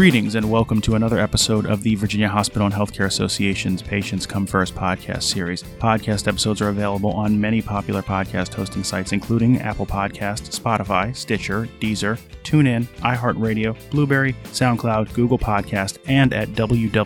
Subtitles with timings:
[0.00, 4.46] Greetings and welcome to another episode of the Virginia Hospital and Healthcare Association's Patients Come
[4.46, 5.62] First podcast series.
[5.62, 11.68] Podcast episodes are available on many popular podcast hosting sites, including Apple Podcast, Spotify, Stitcher,
[11.80, 17.02] Deezer, TuneIn, iHeartRadio, Blubrry, SoundCloud, Google Podcast, and at www.vhha.com.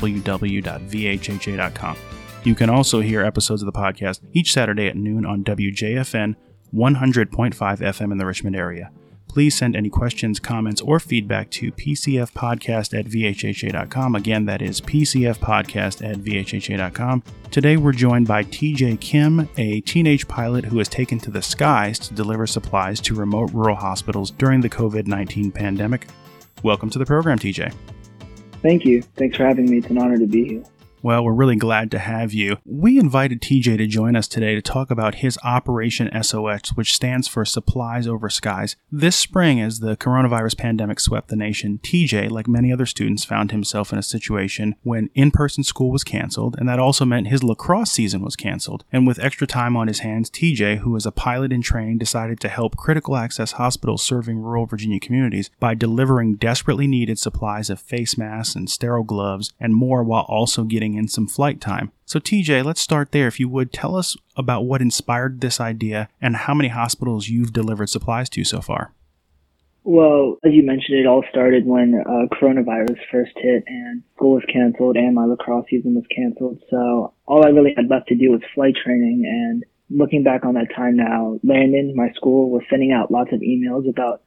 [2.44, 6.36] You can also hear episodes of the podcast each Saturday at noon on WJFN
[6.72, 8.92] 100.5 FM in the Richmond area
[9.34, 14.14] please send any questions, comments, or feedback to pcfpodcast at vhha.com.
[14.14, 17.22] Again, that is pcfpodcast at vhha.com.
[17.50, 21.98] Today we're joined by TJ Kim, a teenage pilot who has taken to the skies
[21.98, 26.06] to deliver supplies to remote rural hospitals during the COVID 19 pandemic.
[26.62, 27.74] Welcome to the program, TJ.
[28.62, 29.02] Thank you.
[29.16, 29.78] Thanks for having me.
[29.78, 30.62] It's an honor to be here.
[31.04, 32.56] Well, we're really glad to have you.
[32.64, 37.28] We invited TJ to join us today to talk about his Operation SOS, which stands
[37.28, 38.76] for Supplies Over Skies.
[38.90, 43.50] This spring, as the coronavirus pandemic swept the nation, TJ, like many other students, found
[43.50, 47.44] himself in a situation when in person school was canceled, and that also meant his
[47.44, 48.86] lacrosse season was canceled.
[48.90, 52.40] And with extra time on his hands, TJ, who is a pilot in training, decided
[52.40, 57.78] to help critical access hospitals serving rural Virginia communities by delivering desperately needed supplies of
[57.78, 61.92] face masks and sterile gloves and more while also getting in some flight time.
[62.04, 63.26] So, TJ, let's start there.
[63.26, 67.52] If you would tell us about what inspired this idea and how many hospitals you've
[67.52, 68.92] delivered supplies to so far.
[69.84, 74.44] Well, as you mentioned, it all started when uh, coronavirus first hit and school was
[74.50, 76.62] canceled and my lacrosse season was canceled.
[76.70, 79.24] So all I really had left to do was flight training.
[79.26, 83.40] And looking back on that time now, Landon, my school, was sending out lots of
[83.40, 84.22] emails about,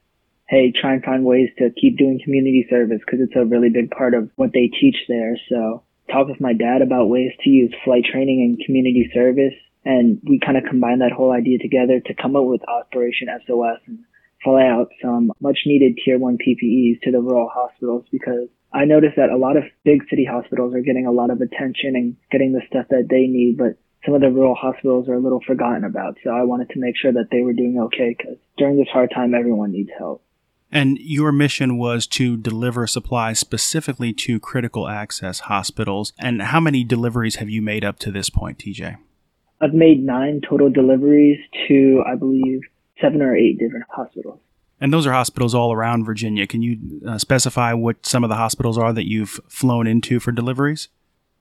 [0.48, 3.90] hey, try and find ways to keep doing community service because it's a really big
[3.90, 5.40] part of what they teach there.
[5.50, 9.54] So talk with my dad about ways to use flight training and community service.
[9.86, 13.80] And we kind of combined that whole idea together to come up with Operation SOS
[13.88, 14.00] and
[14.44, 19.16] fly out some much needed tier one PPEs to the rural hospitals because I noticed
[19.16, 22.52] that a lot of big city hospitals are getting a lot of attention and getting
[22.52, 25.84] the stuff that they need, but some of the rural hospitals are a little forgotten
[25.84, 26.18] about.
[26.24, 29.12] So I wanted to make sure that they were doing okay because during this hard
[29.14, 30.24] time, everyone needs help.
[30.72, 36.14] And your mission was to deliver supplies specifically to critical access hospitals.
[36.20, 38.98] And how many deliveries have you made up to this point, TJ?
[39.62, 42.62] I've made nine total deliveries to, I believe,
[43.02, 44.40] seven or eight different hospitals.
[44.80, 46.46] And those are hospitals all around Virginia.
[46.46, 50.32] Can you uh, specify what some of the hospitals are that you've flown into for
[50.32, 50.90] deliveries?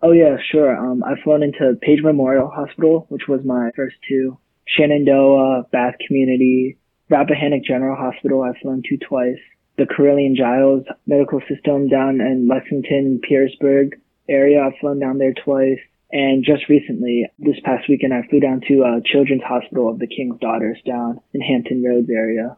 [0.03, 0.76] Oh, yeah, sure.
[0.76, 6.78] Um, I've flown into Page Memorial Hospital, which was my first two, Shenandoah, Bath Community,
[7.09, 9.39] Rappahannock General Hospital, I've flown to twice.
[9.78, 15.78] The Carilion Giles Medical System down in Lexington, Pearisburg area, I've flown down there twice.
[16.11, 20.06] And just recently, this past weekend, I flew down to uh, Children's Hospital of the
[20.06, 22.56] King's Daughters down in Hampton Roads area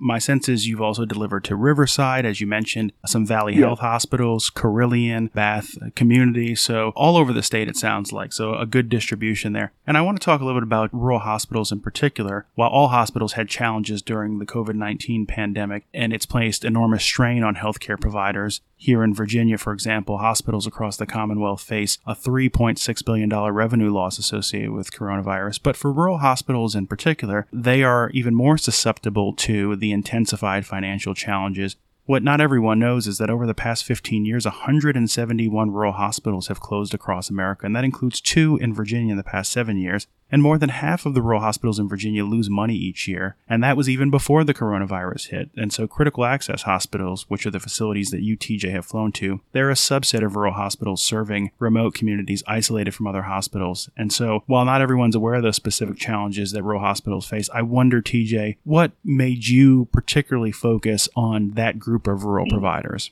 [0.00, 3.66] my sense is you've also delivered to Riverside, as you mentioned, some Valley yeah.
[3.66, 6.54] Health hospitals, Carilion, Bath community.
[6.54, 8.32] So all over the state, it sounds like.
[8.32, 9.72] So a good distribution there.
[9.86, 12.46] And I want to talk a little bit about rural hospitals in particular.
[12.54, 17.44] While all hospitals had challenges during the COVID 19 pandemic, and it's placed enormous strain
[17.44, 23.04] on healthcare providers, here in Virginia, for example, hospitals across the Commonwealth face a $3.6
[23.04, 25.60] billion revenue loss associated with coronavirus.
[25.62, 31.14] But for rural hospitals in particular, they are even more susceptible to the intensified financial
[31.14, 31.76] challenges
[32.10, 36.58] what not everyone knows is that over the past 15 years, 171 rural hospitals have
[36.58, 40.08] closed across America, and that includes two in Virginia in the past seven years.
[40.32, 43.62] And more than half of the rural hospitals in Virginia lose money each year, and
[43.64, 45.50] that was even before the coronavirus hit.
[45.56, 49.70] And so, critical access hospitals, which are the facilities that UTJ have flown to, they're
[49.70, 53.90] a subset of rural hospitals serving remote communities isolated from other hospitals.
[53.96, 57.62] And so, while not everyone's aware of the specific challenges that rural hospitals face, I
[57.62, 62.50] wonder, TJ, what made you particularly focus on that group of rural mm.
[62.50, 63.10] providers?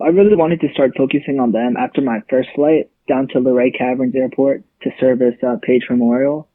[0.00, 3.72] I really wanted to start focusing on them after my first flight down to Luray
[3.76, 6.48] Caverns Airport to service uh, Page Memorial.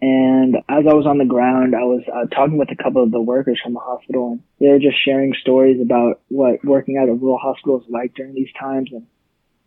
[0.00, 3.10] And as I was on the ground, I was uh, talking with a couple of
[3.10, 7.08] the workers from the hospital, and they were just sharing stories about what working at
[7.08, 8.90] a rural hospital is like during these times.
[8.92, 9.06] And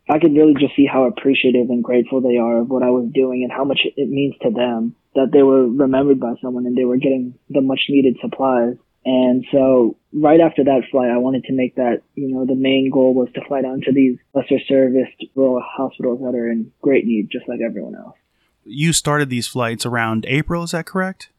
[0.08, 3.10] I could really just see how appreciative and grateful they are of what I was
[3.12, 6.76] doing and how much it means to them that they were remembered by someone and
[6.76, 8.76] they were getting the much needed supplies.
[9.04, 12.90] And so right after that flight, I wanted to make that, you know, the main
[12.90, 17.04] goal was to fly down to these lesser serviced rural hospitals that are in great
[17.06, 18.16] need, just like everyone else.
[18.64, 21.30] You started these flights around April, is that correct?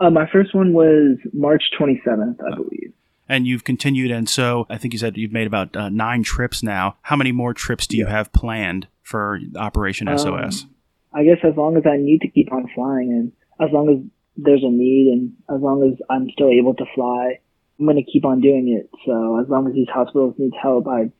[0.00, 2.92] Uh, my first one was March 27th, I believe.
[3.28, 6.62] And you've continued, and so I think you said you've made about uh, nine trips
[6.62, 6.96] now.
[7.02, 8.10] How many more trips do you yeah.
[8.10, 10.64] have planned for Operation SOS?
[10.64, 10.70] Um,
[11.14, 13.32] I guess as long as I need to keep on flying, and
[13.64, 13.98] as long as
[14.36, 17.38] there's a need, and as long as I'm still able to fly,
[17.78, 18.90] I'm going to keep on doing it.
[19.06, 21.10] So as long as these hospitals need help, I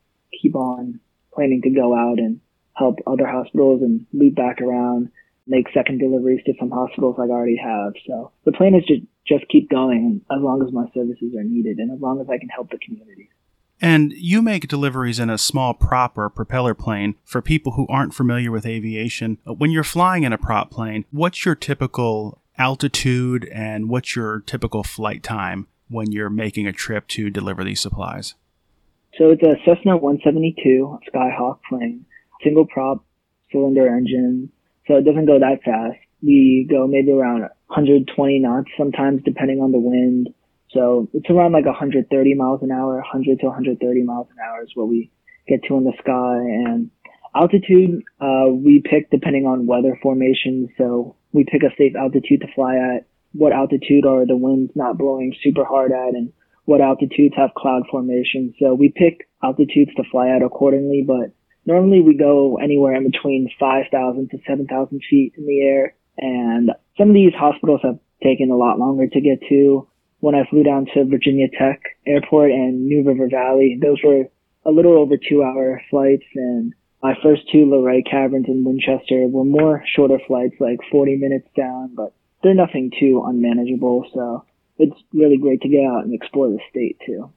[0.41, 1.01] keep on
[1.35, 2.41] planning to go out and
[2.75, 5.11] help other hospitals and loop back around,
[5.47, 7.95] make second deliveries to some hospitals I already have.
[8.07, 11.79] So the plan is to just keep going as long as my services are needed
[11.79, 13.31] and as long as I can help the community.
[13.81, 17.17] And you make deliveries in a small prop or propeller plane.
[17.25, 21.05] For people who aren't familiar with aviation, uh, when you're flying in a prop plane,
[21.11, 27.07] what's your typical altitude and what's your typical flight time when you're making a trip
[27.09, 28.35] to deliver these supplies?
[29.19, 32.07] So it's a Cessna 172 Skyhawk plane,
[32.43, 33.05] single prop
[33.51, 34.51] cylinder engine.
[34.89, 35.99] So it doesn't go that fast.
[36.23, 40.35] We go maybe around 120 knots sometimes, depending on the wind.
[40.71, 44.71] So it's around like 130 miles an hour, 100 to 130 miles an hour is
[44.75, 45.11] what we
[45.47, 46.39] get to in the sky.
[46.39, 46.91] And
[47.35, 50.71] altitude, uh, we pick depending on weather formations.
[50.79, 53.07] So we pick a safe altitude to fly at.
[53.33, 56.33] What altitude are the winds not blowing super hard at and
[56.65, 58.55] what altitudes have cloud formation.
[58.59, 61.33] So we pick altitudes to fly at accordingly, but
[61.67, 65.95] normally we go anywhere in between 5,000 to 7,000 feet in the air.
[66.19, 69.89] And some of these hospitals have taken a lot longer to get to
[70.21, 73.79] when I flew down to Virginia Tech Airport and New River Valley.
[73.81, 74.25] Those were
[74.65, 79.45] a little over two hour flights and my first two Luray Caverns in Winchester were
[79.45, 84.07] more shorter flights, like 40 minutes down, but they're nothing too unmanageable.
[84.15, 84.45] So
[84.79, 87.31] it's really great to get out and explore the state too.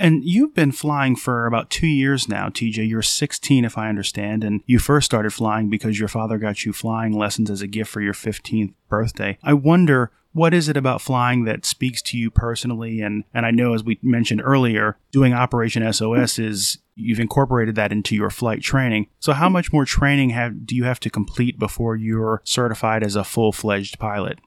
[0.00, 2.88] And you've been flying for about two years now, TJ.
[2.88, 6.72] You're 16, if I understand, and you first started flying because your father got you
[6.72, 9.36] flying lessons as a gift for your 15th birthday.
[9.42, 13.02] I wonder what is it about flying that speaks to you personally?
[13.02, 17.92] And, and I know, as we mentioned earlier, doing Operation SOS is you've incorporated that
[17.92, 19.08] into your flight training.
[19.18, 23.16] So, how much more training have, do you have to complete before you're certified as
[23.16, 24.38] a full fledged pilot?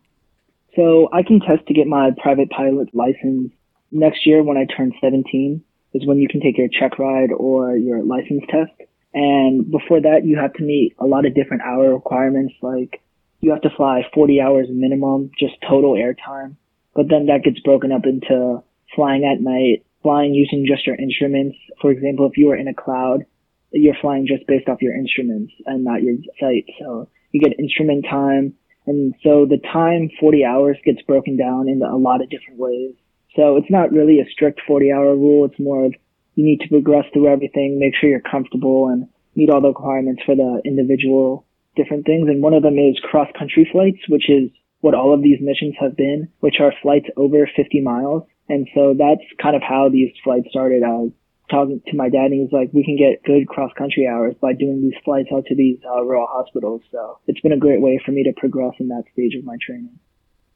[0.76, 3.52] So, I can test to get my private pilot license
[3.92, 5.64] next year when I turn 17,
[5.94, 8.72] is when you can take your check ride or your license test.
[9.14, 13.02] And before that, you have to meet a lot of different hour requirements like
[13.42, 16.56] you have to fly 40 hours minimum, just total airtime.
[16.96, 18.64] But then that gets broken up into
[18.96, 21.58] flying at night, flying using just your instruments.
[21.82, 23.26] For example, if you are in a cloud,
[23.72, 26.66] you're flying just based off your instruments and not your sight.
[26.80, 28.54] So you get instrument time.
[28.86, 32.94] And so the time, 40 hours, gets broken down into a lot of different ways.
[33.36, 35.46] So it's not really a strict 40 hour rule.
[35.46, 35.96] It's more of
[36.36, 40.22] you need to progress through everything, make sure you're comfortable and meet all the requirements
[40.26, 41.46] for the individual
[41.76, 42.28] different things.
[42.28, 44.50] And one of them is cross country flights, which is
[44.82, 48.24] what all of these missions have been, which are flights over 50 miles.
[48.50, 50.84] And so that's kind of how these flights started.
[50.84, 51.12] I was
[51.50, 54.36] talking to my dad and he was like, we can get good cross country hours
[54.42, 56.82] by doing these flights out to these uh, rural hospitals.
[56.92, 59.56] So it's been a great way for me to progress in that stage of my
[59.66, 60.00] training.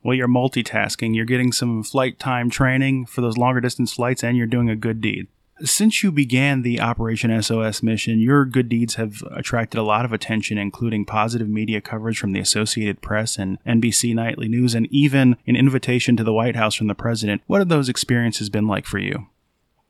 [0.04, 1.16] Well, you're multitasking.
[1.16, 4.75] You're getting some flight time training for those longer distance flights and you're doing a
[4.75, 5.28] good deed.
[5.63, 10.13] Since you began the Operation SOS mission, your good deeds have attracted a lot of
[10.13, 15.36] attention, including positive media coverage from the Associated Press and NBC Nightly News, and even
[15.48, 17.42] an invitation to the White House from the president.
[17.48, 19.27] What have those experiences been like for you?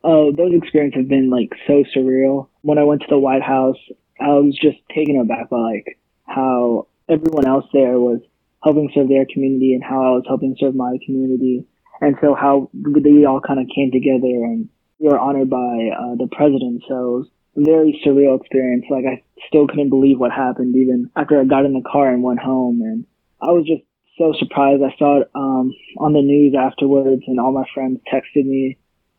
[0.06, 2.48] Oh, those experiences have been like so surreal.
[2.62, 3.78] When I went to the White House,
[4.22, 8.22] I was just taken aback by like how everyone else there was
[8.64, 11.66] helping serve their community and how I was helping serve my community.
[12.00, 16.16] And so how they all kind of came together and we were honored by uh,
[16.16, 16.83] the president.
[16.87, 17.25] So
[17.56, 18.85] very surreal experience.
[18.89, 22.23] Like I still couldn't believe what happened even after I got in the car and
[22.23, 22.81] went home.
[22.81, 23.06] And
[23.42, 23.83] I was just
[24.18, 24.81] so surprised.
[24.83, 28.77] I saw it um, on the news afterwards, and all my friends texted me,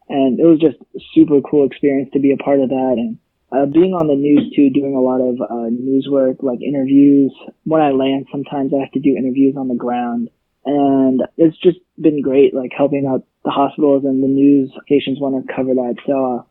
[0.09, 0.77] and it was just
[1.15, 2.95] super cool experience to be a part of that.
[2.97, 3.19] And
[3.51, 7.33] uh, being on the news too, doing a lot of uh, news work, like interviews.
[7.65, 10.31] When I land, sometimes I have to do interviews on the ground,
[10.65, 15.41] and it's just been great, like helping out the hospitals and the news stations want
[15.41, 15.97] to cover that.
[16.05, 16.43] So uh,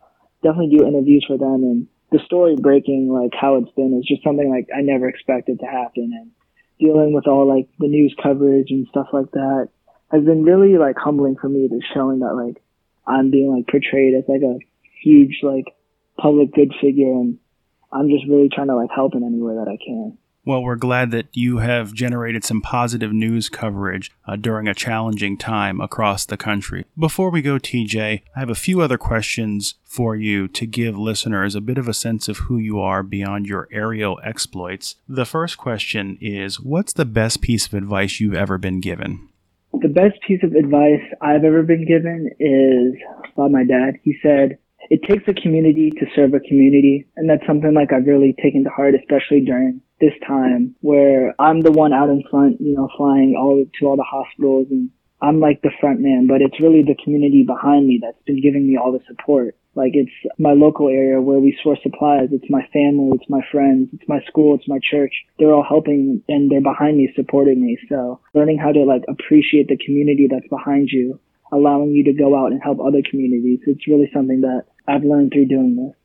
[0.42, 1.62] definitely do interviews for them.
[1.62, 5.60] And the story breaking, like how it's been, is just something like I never expected
[5.60, 6.10] to happen.
[6.10, 6.32] And
[6.80, 9.70] dealing with all like the news coverage and stuff like that
[10.10, 12.64] has been really like humbling for me to showing that like
[13.06, 14.58] I'm being like portrayed as like a
[15.04, 15.66] huge like
[16.18, 17.38] public good figure and
[17.94, 20.18] I'm just really trying to like help in any way that I can.
[20.48, 25.38] Well, we're glad that you have generated some positive news coverage uh, during a challenging
[25.38, 26.86] time across the country.
[26.98, 31.54] Before we go, TJ, I have a few other questions for you to give listeners
[31.54, 34.96] a bit of a sense of who you are beyond your aerial exploits.
[35.06, 39.28] The first question is What's the best piece of advice you've ever been given?
[39.74, 42.94] The best piece of advice I've ever been given is
[43.36, 43.96] by my dad.
[44.02, 47.06] He said, it takes a community to serve a community.
[47.16, 51.62] And that's something like I've really taken to heart, especially during this time where I'm
[51.62, 54.90] the one out in front, you know, flying all to all the hospitals and
[55.22, 58.68] I'm like the front man, but it's really the community behind me that's been giving
[58.68, 59.58] me all the support.
[59.74, 62.30] Like it's my local area where we source supplies.
[62.32, 63.12] It's my family.
[63.14, 63.90] It's my friends.
[63.94, 64.56] It's my school.
[64.56, 65.14] It's my church.
[65.38, 67.78] They're all helping and they're behind me, supporting me.
[67.90, 71.20] So learning how to like appreciate the community that's behind you,
[71.52, 73.60] allowing you to go out and help other communities.
[73.66, 75.96] It's really something that I've learned through doing this.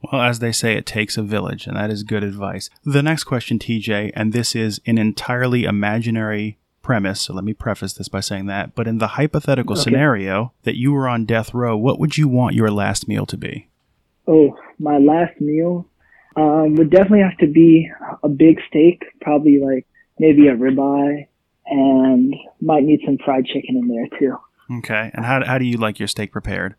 [0.00, 2.70] Well, as they say, it takes a village, and that is good advice.
[2.84, 7.94] The next question, TJ, and this is an entirely imaginary premise, so let me preface
[7.94, 8.74] this by saying that.
[8.74, 9.82] But in the hypothetical okay.
[9.82, 13.36] scenario that you were on death row, what would you want your last meal to
[13.36, 13.68] be?
[14.28, 15.88] Oh, my last meal
[16.36, 17.90] um, would definitely have to be
[18.22, 19.86] a big steak, probably like
[20.18, 21.26] maybe a ribeye,
[21.66, 24.36] and might need some fried chicken in there too.
[24.78, 26.76] Okay, and how, how do you like your steak prepared?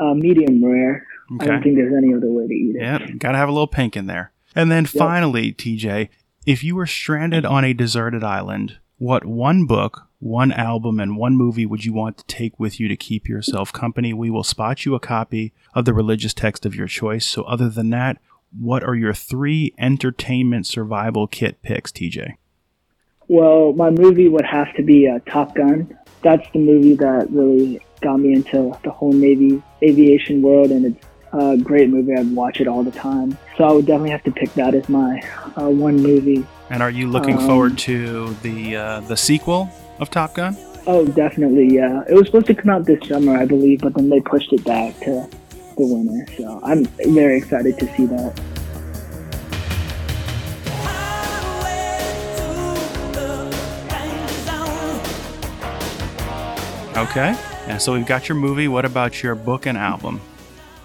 [0.00, 1.06] Uh, medium rare.
[1.34, 1.44] Okay.
[1.44, 2.82] I don't think there's any other way to eat it.
[2.82, 4.32] Yeah, gotta have a little pink in there.
[4.54, 4.92] And then yep.
[4.92, 6.08] finally, TJ,
[6.46, 11.36] if you were stranded on a deserted island, what one book, one album, and one
[11.36, 14.12] movie would you want to take with you to keep yourself company?
[14.12, 17.26] We will spot you a copy of the religious text of your choice.
[17.26, 18.18] So, other than that,
[18.58, 22.34] what are your three entertainment survival kit picks, TJ?
[23.30, 25.96] Well, my movie would have to be uh, Top Gun.
[26.20, 31.06] That's the movie that really got me into the whole Navy aviation world, and it's
[31.32, 32.12] a great movie.
[32.12, 33.38] I'd watch it all the time.
[33.56, 35.22] So I would definitely have to pick that as my
[35.56, 36.44] uh, one movie.
[36.70, 39.70] And are you looking um, forward to the uh, the sequel
[40.00, 40.56] of Top Gun?
[40.88, 41.76] Oh, definitely.
[41.76, 44.52] Yeah, it was supposed to come out this summer, I believe, but then they pushed
[44.52, 45.30] it back to
[45.78, 46.26] the winter.
[46.36, 46.84] So I'm
[47.14, 48.59] very excited to see that.
[57.00, 57.32] Okay.
[57.66, 58.68] Yeah, so we've got your movie.
[58.68, 60.20] What about your book and album?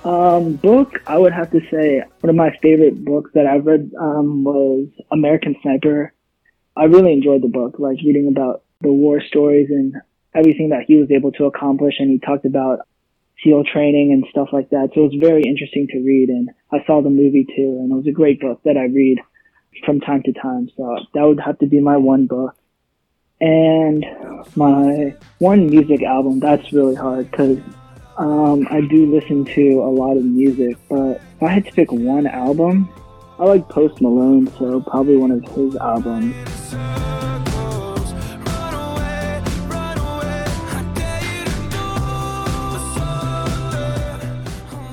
[0.06, 3.92] Um, book, I would have to say one of my favorite books that I've read
[4.00, 6.14] um, was American Sniper.
[6.78, 9.96] I really enjoyed the book, like reading about the war stories and
[10.34, 11.96] everything that he was able to accomplish.
[12.00, 12.88] And he talked about
[13.44, 14.92] SEAL training and stuff like that.
[14.96, 16.30] So it was very interesting to read.
[16.30, 19.18] And I saw the movie too, and it was a great book that I read
[19.86, 20.70] from time to time.
[20.78, 22.56] So that would have to be my one book.
[23.42, 24.06] And
[24.56, 27.60] my one music album, that's really hard because
[28.18, 31.92] um, I do listen to a lot of music, but if I had to pick
[31.92, 32.90] one album,
[33.38, 36.34] I like Post Malone, so probably one of his albums.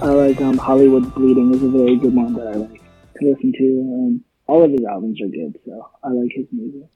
[0.03, 2.83] I like um, Hollywood Bleeding is a very good one that I like
[3.21, 6.89] to listen to, and all of his albums are good, so I like his music.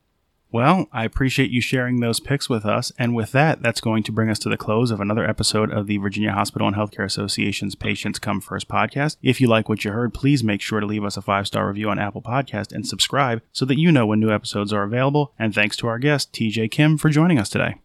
[0.53, 2.93] Well, I appreciate you sharing those picks with us.
[2.99, 5.87] And with that, that's going to bring us to the close of another episode of
[5.87, 9.17] the Virginia Hospital and Healthcare Association's Patients Come First podcast.
[9.23, 11.67] If you like what you heard, please make sure to leave us a five star
[11.67, 15.33] review on Apple Podcast and subscribe so that you know when new episodes are available.
[15.39, 17.77] And thanks to our guest, TJ Kim, for joining us today.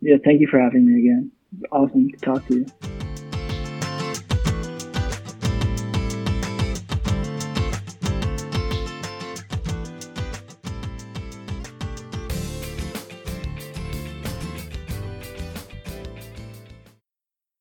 [0.00, 1.30] Yeah, thank you for having me again.
[1.52, 2.66] It's Awesome to talk to you.